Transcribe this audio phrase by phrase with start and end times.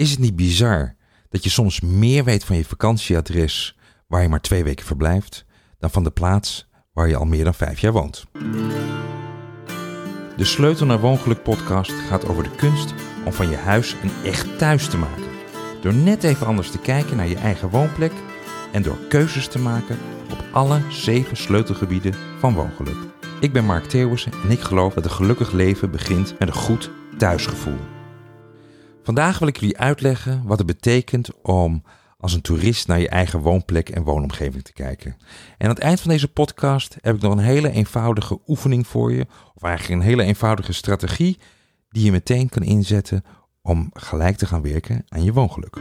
[0.00, 0.94] Is het niet bizar
[1.28, 3.76] dat je soms meer weet van je vakantieadres
[4.06, 5.44] waar je maar twee weken verblijft,
[5.78, 8.24] dan van de plaats waar je al meer dan vijf jaar woont?
[10.36, 12.94] De Sleutel naar Woongeluk podcast gaat over de kunst
[13.24, 15.24] om van je huis een echt thuis te maken.
[15.82, 18.12] Door net even anders te kijken naar je eigen woonplek
[18.72, 19.98] en door keuzes te maken
[20.30, 22.98] op alle zeven sleutelgebieden van woongeluk.
[23.40, 26.90] Ik ben Mark Theeuwissen en ik geloof dat een gelukkig leven begint met een goed
[27.16, 27.99] thuisgevoel.
[29.02, 31.82] Vandaag wil ik jullie uitleggen wat het betekent om
[32.18, 35.16] als een toerist naar je eigen woonplek en woonomgeving te kijken.
[35.58, 39.12] En aan het eind van deze podcast heb ik nog een hele eenvoudige oefening voor
[39.12, 41.38] je, of eigenlijk een hele eenvoudige strategie
[41.88, 43.24] die je meteen kan inzetten
[43.62, 45.78] om gelijk te gaan werken aan je woongeluk.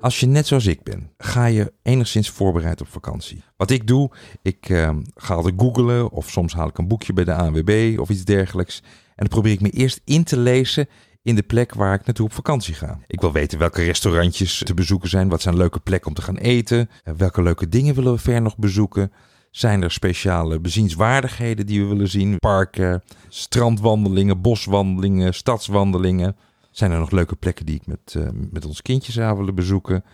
[0.00, 3.42] Als je net zoals ik ben, ga je enigszins voorbereid op vakantie.
[3.56, 4.10] Wat ik doe,
[4.42, 8.08] ik uh, ga altijd googlen of soms haal ik een boekje bij de ANWB of
[8.08, 8.82] iets dergelijks.
[8.84, 10.88] En dan probeer ik me eerst in te lezen
[11.28, 12.98] in de plek waar ik naartoe op vakantie ga.
[13.06, 16.36] Ik wil weten welke restaurantjes te bezoeken zijn, wat zijn leuke plekken om te gaan
[16.36, 19.12] eten, eh, welke leuke dingen willen we ver nog bezoeken.
[19.50, 22.38] Zijn er speciale bezienswaardigheden die we willen zien?
[22.38, 26.36] Parken, strandwandelingen, boswandelingen, stadswandelingen.
[26.70, 30.04] Zijn er nog leuke plekken die ik met, uh, met ons kindjes zou willen bezoeken?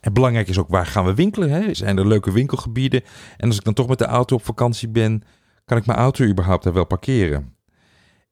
[0.00, 1.50] En belangrijk is ook waar gaan we winkelen?
[1.50, 1.74] Hè?
[1.74, 3.02] Zijn er leuke winkelgebieden?
[3.36, 5.22] En als ik dan toch met de auto op vakantie ben,
[5.64, 7.55] kan ik mijn auto überhaupt daar wel parkeren?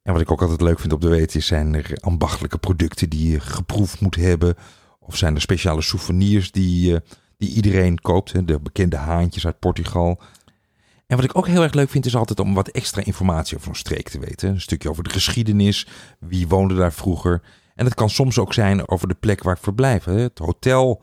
[0.04, 3.08] En wat ik ook altijd leuk vind op de weten is, zijn er ambachtelijke producten
[3.08, 4.54] die je geproefd moet hebben?
[5.00, 7.00] Of zijn er speciale souvenirs die,
[7.36, 8.32] die iedereen koopt?
[8.32, 8.44] Hè?
[8.44, 10.20] De bekende haantjes uit Portugal.
[11.06, 13.68] En wat ik ook heel erg leuk vind, is altijd om wat extra informatie over
[13.68, 14.48] een streek te weten.
[14.48, 15.86] Een stukje over de geschiedenis,
[16.18, 17.42] wie woonde daar vroeger.
[17.74, 20.04] En het kan soms ook zijn over de plek waar ik verblijf.
[20.04, 21.02] Het hotel,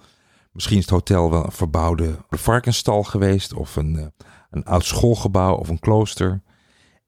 [0.52, 4.06] misschien is het hotel wel een verbouwde varkensstal geweest, of een, eh,
[4.50, 6.42] een oud schoolgebouw of een klooster.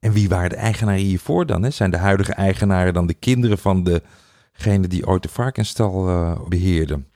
[0.03, 1.63] En wie waren de eigenaren hiervoor dan?
[1.63, 1.69] Hè?
[1.69, 3.83] Zijn de huidige eigenaren dan de kinderen van
[4.53, 7.07] degene die ooit de varkensstal uh, beheerden?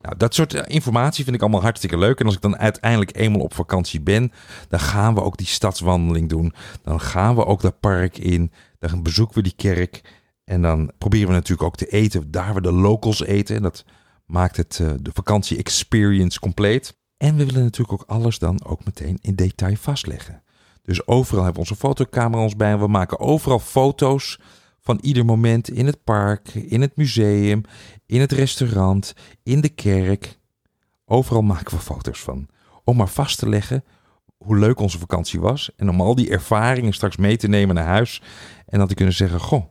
[0.00, 2.20] Nou, dat soort eh, informatie vind ik allemaal hartstikke leuk.
[2.20, 4.32] En als ik dan uiteindelijk eenmaal op vakantie ben,
[4.68, 6.54] dan gaan we ook die stadswandeling doen.
[6.82, 8.52] Dan gaan we ook dat park in.
[8.78, 10.00] Dan bezoeken we die kerk.
[10.44, 13.56] En dan proberen we natuurlijk ook te eten daar we de locals eten.
[13.56, 13.84] En dat
[14.26, 16.98] maakt het uh, de vakantie experience compleet.
[17.16, 20.42] En we willen natuurlijk ook alles dan ook meteen in detail vastleggen.
[20.82, 22.78] Dus overal hebben we onze fotocamera ons bij.
[22.78, 24.38] We maken overal foto's
[24.80, 27.62] van ieder moment in het park, in het museum,
[28.06, 30.38] in het restaurant, in de kerk.
[31.04, 32.48] Overal maken we foto's van.
[32.84, 33.84] Om maar vast te leggen
[34.36, 35.70] hoe leuk onze vakantie was.
[35.76, 38.22] En om al die ervaringen straks mee te nemen naar huis.
[38.66, 39.64] En dan te kunnen zeggen: Goh,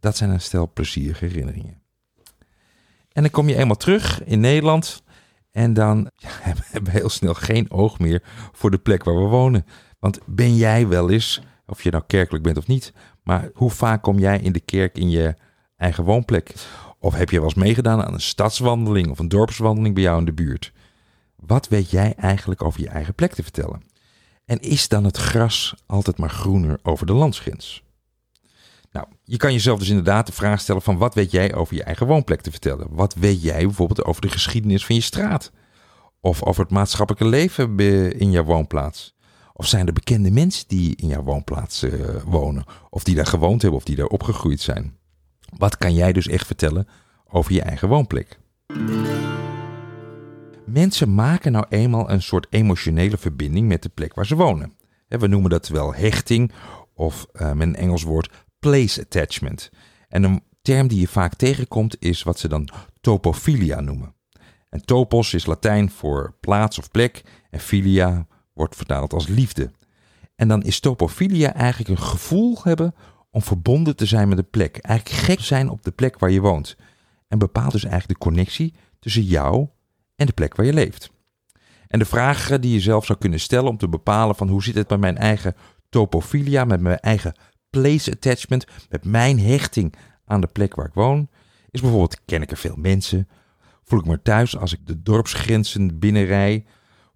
[0.00, 1.80] dat zijn een stel plezierige herinneringen.
[3.12, 5.02] En dan kom je eenmaal terug in Nederland.
[5.50, 8.22] En dan ja, hebben we heel snel geen oog meer
[8.52, 9.66] voor de plek waar we wonen.
[10.02, 12.92] Want ben jij wel eens, of je nou kerkelijk bent of niet,
[13.22, 15.34] maar hoe vaak kom jij in de kerk in je
[15.76, 16.54] eigen woonplek?
[16.98, 20.24] Of heb je wel eens meegedaan aan een stadswandeling of een dorpswandeling bij jou in
[20.24, 20.72] de buurt?
[21.36, 23.82] Wat weet jij eigenlijk over je eigen plek te vertellen?
[24.44, 27.82] En is dan het gras altijd maar groener over de landsgrens?
[28.92, 31.84] Nou, je kan jezelf dus inderdaad de vraag stellen van wat weet jij over je
[31.84, 32.86] eigen woonplek te vertellen?
[32.90, 35.52] Wat weet jij bijvoorbeeld over de geschiedenis van je straat?
[36.20, 37.78] Of over het maatschappelijke leven
[38.18, 39.14] in jouw woonplaats?
[39.52, 42.64] Of zijn er bekende mensen die in jouw woonplaats uh, wonen?
[42.90, 44.96] Of die daar gewoond hebben of die daar opgegroeid zijn?
[45.56, 46.88] Wat kan jij dus echt vertellen
[47.28, 48.38] over je eigen woonplek?
[50.64, 54.72] Mensen maken nou eenmaal een soort emotionele verbinding met de plek waar ze wonen.
[55.08, 56.52] We noemen dat wel hechting
[56.94, 59.70] of met een Engels woord place attachment.
[60.08, 62.68] En een term die je vaak tegenkomt is wat ze dan
[63.00, 64.14] topophilia noemen.
[64.68, 69.70] En topos is Latijn voor plaats of plek en filia wordt vertaald als liefde.
[70.34, 72.94] En dan is topophilia eigenlijk een gevoel hebben
[73.30, 74.76] om verbonden te zijn met de plek.
[74.76, 76.76] Eigenlijk gek zijn op de plek waar je woont.
[77.28, 79.68] En bepaalt dus eigenlijk de connectie tussen jou
[80.16, 81.10] en de plek waar je leeft.
[81.88, 84.74] En de vragen die je zelf zou kunnen stellen om te bepalen van hoe zit
[84.74, 85.54] het met mijn eigen
[85.88, 87.34] topophilia, met mijn eigen
[87.70, 91.28] place attachment, met mijn hechting aan de plek waar ik woon,
[91.70, 93.28] is bijvoorbeeld ken ik er veel mensen?
[93.84, 96.64] Voel ik me thuis als ik de dorpsgrenzen binnenrij?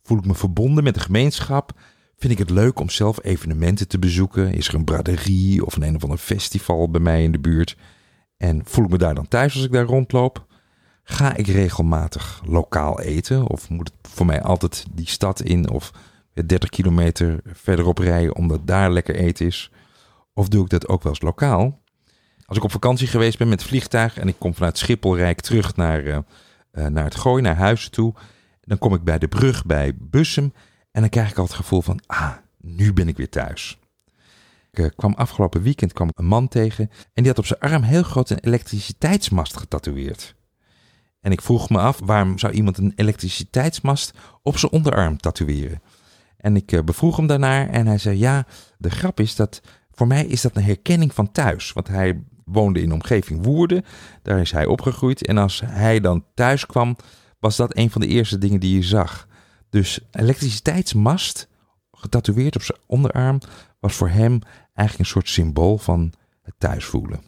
[0.06, 1.72] Voel ik me verbonden met de gemeenschap?
[2.16, 4.52] Vind ik het leuk om zelf evenementen te bezoeken?
[4.52, 7.76] Is er een braderie of een een of ander festival bij mij in de buurt?
[8.36, 10.46] En voel ik me daar dan thuis als ik daar rondloop?
[11.02, 13.46] Ga ik regelmatig lokaal eten?
[13.46, 15.90] Of moet het voor mij altijd die stad in of
[16.46, 19.70] 30 kilometer verderop rijden omdat daar lekker eten is?
[20.34, 21.80] Of doe ik dat ook wel eens lokaal?
[22.44, 25.76] Als ik op vakantie geweest ben met vliegtuig en ik kom vanuit Schiphol rijk terug
[25.76, 26.18] naar, uh,
[26.86, 28.14] naar het gooi, naar huis toe.
[28.66, 30.52] Dan kom ik bij de brug bij Bussum
[30.92, 33.78] en dan krijg ik al het gevoel van, ah, nu ben ik weer thuis.
[34.70, 37.82] Ik eh, kwam afgelopen weekend kwam een man tegen en die had op zijn arm
[37.82, 40.34] heel groot een elektriciteitsmast getatoeëerd.
[41.20, 45.82] En ik vroeg me af, waarom zou iemand een elektriciteitsmast op zijn onderarm tatoeëren?
[46.36, 48.46] En ik uh, bevroeg hem daarnaar en hij zei, ja,
[48.78, 49.60] de grap is dat
[49.90, 51.72] voor mij is dat een herkenning van thuis.
[51.72, 53.84] Want hij woonde in de omgeving Woerden,
[54.22, 55.26] daar is hij opgegroeid.
[55.26, 56.96] En als hij dan thuis kwam,
[57.46, 59.28] was dat een van de eerste dingen die je zag.
[59.70, 61.48] Dus elektriciteitsmast,
[61.92, 63.40] getatoeëerd op zijn onderarm,
[63.80, 64.40] was voor hem
[64.74, 66.12] eigenlijk een soort symbool van
[66.42, 67.20] het thuisvoelen.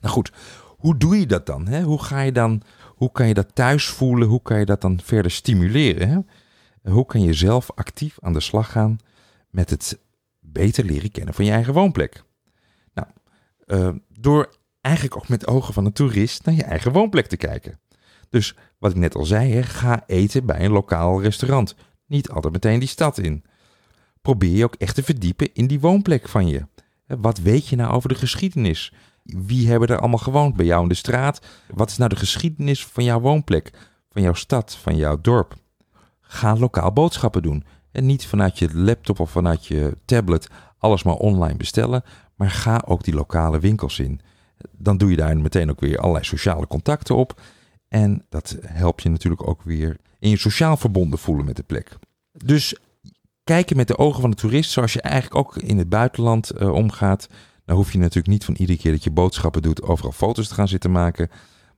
[0.00, 0.32] Nou goed,
[0.76, 1.66] hoe doe je dat dan?
[1.66, 1.82] Hè?
[1.82, 4.28] Hoe ga je dan, hoe kan je dat thuis voelen?
[4.28, 6.08] Hoe kan je dat dan verder stimuleren?
[6.08, 6.18] Hè?
[6.90, 8.98] Hoe kan je zelf actief aan de slag gaan
[9.50, 9.98] met het
[10.40, 12.24] beter leren kennen van je eigen woonplek?
[12.94, 13.08] Nou,
[13.66, 17.78] uh, door eigenlijk ook met ogen van een toerist naar je eigen woonplek te kijken.
[18.34, 21.74] Dus wat ik net al zei, hè, ga eten bij een lokaal restaurant.
[22.06, 23.44] Niet altijd meteen die stad in.
[24.22, 26.66] Probeer je ook echt te verdiepen in die woonplek van je.
[27.06, 28.92] Wat weet je nou over de geschiedenis?
[29.22, 31.46] Wie hebben er allemaal gewoond bij jou in de straat?
[31.74, 33.70] Wat is nou de geschiedenis van jouw woonplek,
[34.10, 35.54] van jouw stad, van jouw dorp?
[36.20, 37.64] Ga lokaal boodschappen doen.
[37.92, 40.48] En niet vanuit je laptop of vanuit je tablet
[40.78, 42.02] alles maar online bestellen,
[42.34, 44.20] maar ga ook die lokale winkels in.
[44.70, 47.40] Dan doe je daar meteen ook weer allerlei sociale contacten op.
[47.94, 51.96] En dat helpt je natuurlijk ook weer in je sociaal verbonden voelen met de plek.
[52.32, 52.76] Dus
[53.44, 56.72] kijken met de ogen van de toerist, zoals je eigenlijk ook in het buitenland uh,
[56.72, 57.28] omgaat.
[57.64, 60.54] Dan hoef je natuurlijk niet van iedere keer dat je boodschappen doet overal foto's te
[60.54, 61.28] gaan zitten maken.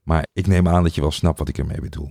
[0.03, 2.09] Maar ik neem aan dat je wel snapt wat ik ermee bedoel.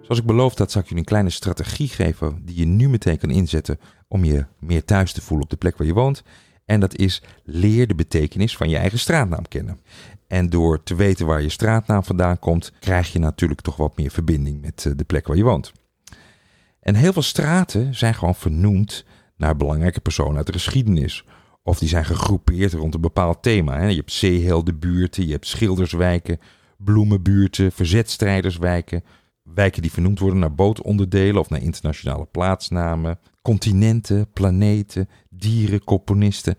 [0.00, 3.18] Zoals ik beloofd had, zal ik je een kleine strategie geven die je nu meteen
[3.18, 3.78] kan inzetten
[4.08, 6.22] om je meer thuis te voelen op de plek waar je woont.
[6.64, 9.80] En dat is leer de betekenis van je eigen straatnaam kennen.
[10.28, 14.10] En door te weten waar je straatnaam vandaan komt, krijg je natuurlijk toch wat meer
[14.10, 15.72] verbinding met eh, de plek waar je woont.
[16.80, 19.04] En heel veel straten zijn gewoon vernoemd
[19.36, 21.24] naar belangrijke personen uit de geschiedenis.
[21.62, 23.86] Of die zijn gegroepeerd rond een bepaald thema.
[23.86, 26.38] Je hebt zeeheldenbuurten, je hebt schilderswijken,
[26.76, 29.04] bloemenbuurten, verzetstrijderswijken.
[29.42, 33.18] Wijken die vernoemd worden naar bootonderdelen of naar internationale plaatsnamen.
[33.42, 36.58] Continenten, planeten, dieren, componisten.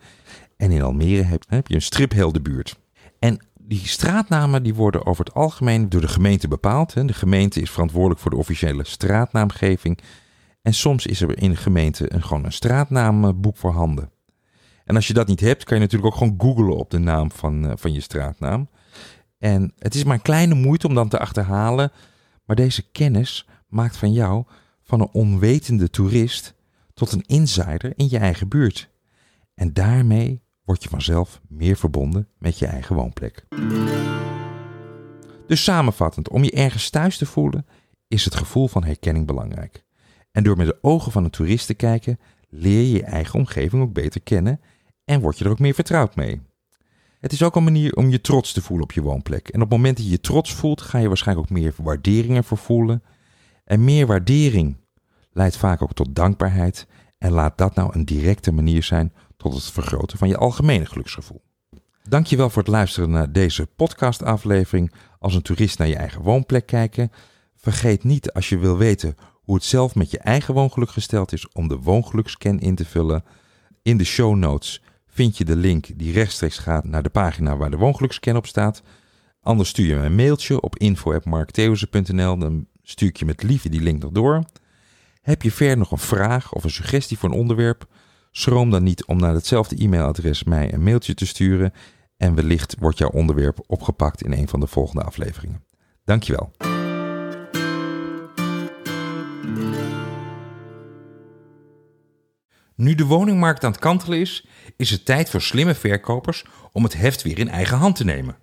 [0.57, 2.79] En in Almere heb, je een stripheldenbuurt.
[3.19, 3.39] En
[3.69, 6.93] die straatnamen die worden over het algemeen door de gemeente bepaald.
[6.93, 9.99] De gemeente is verantwoordelijk voor de officiële straatnaamgeving.
[10.61, 14.11] En soms is er in de gemeente een, gewoon een straatnaamboek voorhanden.
[14.85, 17.31] En als je dat niet hebt, kan je natuurlijk ook gewoon googlen op de naam
[17.31, 18.69] van, eh, van je straatnaam.
[19.37, 21.91] En het is maar een kleine moeite om dan te achterhalen.
[22.45, 24.43] Maar deze kennis maakt van jou,
[24.83, 26.53] van een onwetende toerist,
[26.93, 28.89] tot een insider in je eigen buurt.
[29.53, 33.45] En daarmee word je vanzelf meer verbonden met je eigen woonplek.
[35.47, 37.65] Dus samenvattend, om je ergens thuis te voelen,
[38.07, 39.83] is het gevoel van herkenning belangrijk.
[40.31, 42.19] En door met de ogen van een toerist te kijken,
[42.49, 44.61] leer je je eigen omgeving ook beter kennen
[45.05, 46.41] en word je er ook meer vertrouwd mee.
[47.19, 49.47] Het is ook een manier om je trots te voelen op je woonplek.
[49.47, 52.35] En op het moment dat je je trots voelt, ga je waarschijnlijk ook meer waardering
[52.35, 53.03] ervoor voelen.
[53.63, 54.77] En meer waardering
[55.31, 56.87] leidt vaak ook tot dankbaarheid.
[57.17, 61.41] En laat dat nou een directe manier zijn tot het vergroten van je algemene geluksgevoel.
[62.03, 64.93] Dankjewel voor het luisteren naar deze podcastaflevering.
[65.19, 67.11] Als een toerist naar je eigen woonplek kijken.
[67.55, 71.51] Vergeet niet als je wil weten hoe het zelf met je eigen woongeluk gesteld is
[71.51, 73.23] om de woongelukscan in te vullen.
[73.81, 77.71] In de show notes vind je de link die rechtstreeks gaat naar de pagina waar
[77.71, 78.81] de woongelukscan op staat.
[79.41, 82.37] Anders stuur je me een mailtje op info.marktheusen.nl.
[82.37, 84.43] Dan stuur ik je met liefde die link nog door.
[85.21, 87.87] Heb je verder nog een vraag of een suggestie voor een onderwerp?
[88.31, 91.73] Schroom dan niet om naar hetzelfde e-mailadres mij een mailtje te sturen
[92.17, 95.63] en wellicht wordt jouw onderwerp opgepakt in een van de volgende afleveringen.
[96.03, 96.51] Dankjewel.
[102.75, 106.93] Nu de woningmarkt aan het kantelen is, is het tijd voor slimme verkopers om het
[106.93, 108.37] heft weer in eigen hand te nemen.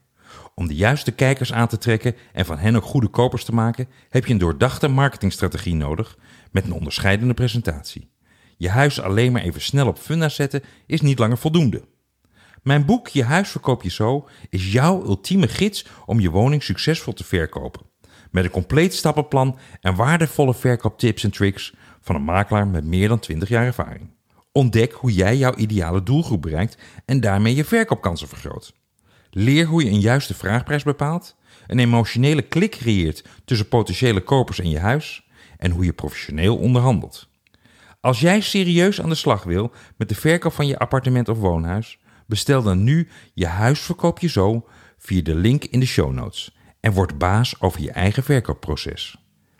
[0.54, 3.88] Om de juiste kijkers aan te trekken en van hen ook goede kopers te maken,
[4.08, 6.18] heb je een doordachte marketingstrategie nodig
[6.50, 8.10] met een onderscheidende presentatie.
[8.56, 11.82] Je huis alleen maar even snel op funda zetten is niet langer voldoende.
[12.62, 17.12] Mijn boek Je huis verkoop je zo is jouw ultieme gids om je woning succesvol
[17.12, 17.82] te verkopen.
[18.30, 23.18] Met een compleet stappenplan en waardevolle verkooptips en tricks van een makelaar met meer dan
[23.18, 24.10] 20 jaar ervaring.
[24.52, 28.74] Ontdek hoe jij jouw ideale doelgroep bereikt en daarmee je verkoopkansen vergroot.
[29.30, 31.36] Leer hoe je een juiste vraagprijs bepaalt,
[31.66, 37.28] een emotionele klik creëert tussen potentiële kopers en je huis en hoe je professioneel onderhandelt.
[38.06, 41.98] Als jij serieus aan de slag wil met de verkoop van je appartement of woonhuis,
[42.26, 46.92] bestel dan nu je huisverkoop je zo via de link in de show notes en
[46.92, 49.16] word baas over je eigen verkoopproces.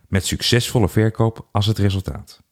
[0.09, 2.46] Met succesvolle verkoop als het resultaat.